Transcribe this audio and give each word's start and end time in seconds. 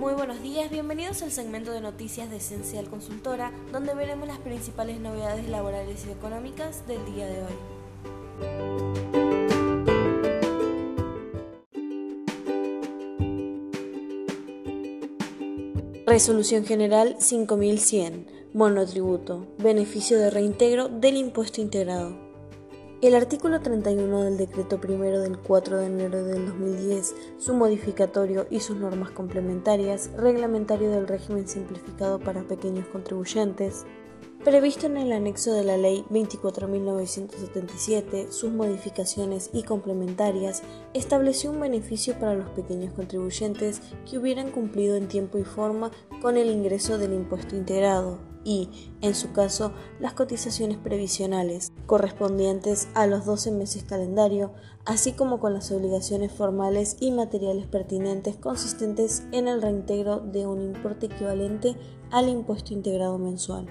Muy 0.00 0.14
buenos 0.14 0.40
días, 0.40 0.70
bienvenidos 0.70 1.22
al 1.22 1.30
segmento 1.30 1.72
de 1.72 1.82
noticias 1.82 2.30
de 2.30 2.38
Esencial 2.38 2.88
Consultora, 2.88 3.52
donde 3.70 3.94
veremos 3.94 4.26
las 4.26 4.38
principales 4.38 4.98
novedades 4.98 5.46
laborales 5.46 6.06
y 6.06 6.10
económicas 6.10 6.86
del 6.88 7.04
día 7.04 7.26
de 7.26 7.42
hoy. 7.42 7.52
Resolución 16.06 16.64
General 16.64 17.16
5100, 17.18 18.26
monotributo, 18.54 19.48
beneficio 19.58 20.18
de 20.18 20.30
reintegro 20.30 20.88
del 20.88 21.18
impuesto 21.18 21.60
integrado. 21.60 22.29
El 23.02 23.14
artículo 23.14 23.60
31 23.60 24.24
del 24.24 24.36
decreto 24.36 24.78
primero 24.78 25.20
del 25.20 25.38
4 25.38 25.78
de 25.78 25.86
enero 25.86 26.22
del 26.22 26.44
2010, 26.44 27.14
su 27.38 27.54
modificatorio 27.54 28.46
y 28.50 28.60
sus 28.60 28.76
normas 28.76 29.10
complementarias, 29.10 30.10
reglamentario 30.18 30.90
del 30.90 31.08
régimen 31.08 31.48
simplificado 31.48 32.20
para 32.20 32.42
pequeños 32.42 32.86
contribuyentes, 32.88 33.86
previsto 34.44 34.84
en 34.84 34.98
el 34.98 35.12
anexo 35.12 35.54
de 35.54 35.64
la 35.64 35.78
Ley 35.78 36.04
24.977, 36.10 38.30
sus 38.30 38.52
modificaciones 38.52 39.48
y 39.54 39.62
complementarias, 39.62 40.62
estableció 40.92 41.52
un 41.52 41.60
beneficio 41.60 42.18
para 42.18 42.34
los 42.34 42.50
pequeños 42.50 42.92
contribuyentes 42.92 43.80
que 44.10 44.18
hubieran 44.18 44.50
cumplido 44.50 44.96
en 44.96 45.08
tiempo 45.08 45.38
y 45.38 45.44
forma 45.44 45.90
con 46.20 46.36
el 46.36 46.50
ingreso 46.50 46.98
del 46.98 47.14
impuesto 47.14 47.56
integrado 47.56 48.29
y, 48.44 48.68
en 49.00 49.14
su 49.14 49.32
caso, 49.32 49.72
las 49.98 50.14
cotizaciones 50.14 50.78
previsionales 50.78 51.72
correspondientes 51.86 52.88
a 52.94 53.06
los 53.06 53.24
12 53.24 53.52
meses 53.52 53.84
calendario, 53.84 54.52
así 54.84 55.12
como 55.12 55.40
con 55.40 55.54
las 55.54 55.70
obligaciones 55.70 56.32
formales 56.32 56.96
y 57.00 57.10
materiales 57.10 57.66
pertinentes 57.66 58.36
consistentes 58.36 59.24
en 59.32 59.48
el 59.48 59.62
reintegro 59.62 60.20
de 60.20 60.46
un 60.46 60.62
importe 60.62 61.06
equivalente 61.06 61.76
al 62.10 62.28
impuesto 62.28 62.72
integrado 62.72 63.18
mensual. 63.18 63.66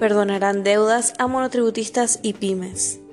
Perdonarán 0.00 0.64
deudas 0.64 1.14
a 1.18 1.26
monotributistas 1.28 2.18
y 2.22 2.34
pymes. 2.34 3.03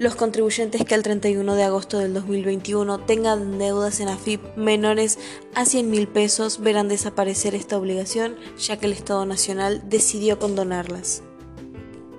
Los 0.00 0.16
contribuyentes 0.16 0.84
que 0.86 0.94
al 0.94 1.02
31 1.02 1.56
de 1.56 1.64
agosto 1.64 1.98
del 1.98 2.14
2021 2.14 3.00
tengan 3.00 3.58
deudas 3.58 4.00
en 4.00 4.08
AFIP 4.08 4.40
menores 4.56 5.18
a 5.54 5.66
100 5.66 5.90
mil 5.90 6.08
pesos 6.08 6.62
verán 6.62 6.88
desaparecer 6.88 7.54
esta 7.54 7.76
obligación 7.76 8.36
ya 8.58 8.78
que 8.78 8.86
el 8.86 8.94
Estado 8.94 9.26
Nacional 9.26 9.82
decidió 9.90 10.38
condonarlas. 10.38 11.22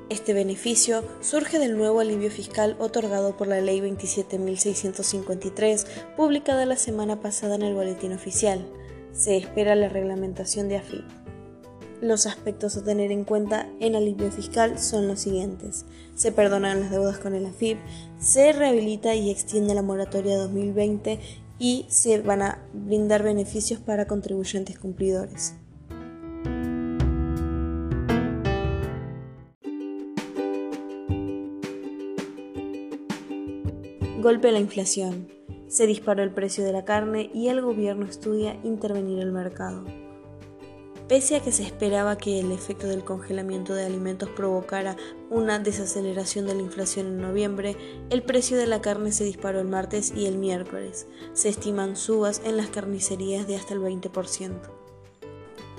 Este 0.10 0.34
beneficio 0.34 1.04
surge 1.22 1.58
del 1.58 1.76
nuevo 1.76 2.02
alivio 2.02 2.30
fiscal 2.30 2.76
otorgado 2.78 3.36
por 3.36 3.48
la 3.48 3.62
Ley 3.62 3.80
27.653, 3.80 5.88
publicada 6.16 6.68
la 6.68 6.76
semana 6.76 7.20
pasada 7.20 7.56
en 7.56 7.64
el 7.64 7.74
Boletín 7.74 8.14
Oficial. 8.14 8.64
Se 9.12 9.38
espera 9.38 9.74
la 9.74 9.90
reglamentación 9.90 10.70
de 10.70 10.78
AFIP. 10.78 11.31
Los 12.02 12.26
aspectos 12.26 12.76
a 12.78 12.84
tener 12.84 13.12
en 13.12 13.24
cuenta 13.26 13.70
en 13.80 13.96
alivio 13.96 14.32
fiscal 14.32 14.80
son 14.80 15.08
los 15.08 15.20
siguientes. 15.20 15.86
Se 16.16 16.32
perdonan 16.32 16.80
las 16.80 16.90
deudas 16.90 17.20
con 17.20 17.36
el 17.36 17.46
AFIP, 17.46 17.78
se 18.20 18.54
rehabilita 18.54 19.14
y 19.14 19.30
extiende 19.30 19.76
la 19.76 19.84
moratoria 19.84 20.36
2020 20.38 21.20
y 21.60 21.86
se 21.90 22.20
van 22.22 22.42
a 22.42 22.60
brindar 22.74 23.22
beneficios 23.22 23.80
para 23.80 24.08
contribuyentes 24.08 24.80
cumplidores. 24.80 25.54
Golpe 34.20 34.50
a 34.50 34.52
la 34.52 34.60
inflación. 34.60 35.28
Se 35.68 35.86
disparó 35.86 36.24
el 36.24 36.34
precio 36.34 36.64
de 36.66 36.74
la 36.74 36.84
carne 36.84 37.30
y 37.32 37.50
el 37.50 37.62
gobierno 37.62 38.08
estudia 38.08 38.60
intervenir 38.64 39.20
el 39.20 39.32
mercado. 39.32 39.86
Pese 41.12 41.36
a 41.36 41.42
que 41.42 41.52
se 41.52 41.64
esperaba 41.64 42.18
que 42.18 42.40
el 42.40 42.54
efecto 42.54 42.88
del 42.88 43.04
congelamiento 43.04 43.74
de 43.74 43.86
alimentos 43.86 44.30
provocara 44.30 44.96
una 45.30 45.60
desaceleración 45.60 46.48
de 46.48 46.56
la 46.56 46.62
inflación 46.62 47.08
en 47.08 47.18
noviembre, 47.18 47.76
el 48.10 48.24
precio 48.24 48.56
de 48.56 48.66
la 48.66 48.80
carne 48.80 49.12
se 49.12 49.26
disparó 49.26 49.60
el 49.60 49.68
martes 49.68 50.14
y 50.16 50.26
el 50.26 50.38
miércoles. 50.38 51.08
Se 51.34 51.50
estiman 51.50 51.98
subas 51.98 52.42
en 52.46 52.56
las 52.56 52.70
carnicerías 52.70 53.46
de 53.46 53.58
hasta 53.58 53.74
el 53.74 53.82
20%. 53.82 54.54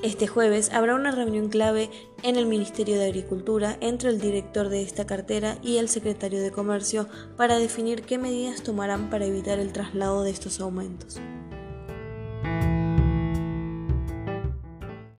Este 0.02 0.26
jueves 0.26 0.70
habrá 0.70 0.94
una 0.96 1.12
reunión 1.12 1.48
clave 1.48 1.88
en 2.22 2.36
el 2.36 2.44
Ministerio 2.44 2.98
de 2.98 3.06
Agricultura 3.06 3.78
entre 3.80 4.10
el 4.10 4.20
director 4.20 4.68
de 4.68 4.82
esta 4.82 5.06
cartera 5.06 5.56
y 5.62 5.78
el 5.78 5.88
secretario 5.88 6.42
de 6.42 6.52
Comercio 6.52 7.08
para 7.38 7.56
definir 7.56 8.02
qué 8.02 8.18
medidas 8.18 8.62
tomarán 8.62 9.08
para 9.08 9.24
evitar 9.24 9.58
el 9.58 9.72
traslado 9.72 10.24
de 10.24 10.30
estos 10.30 10.60
aumentos. 10.60 11.22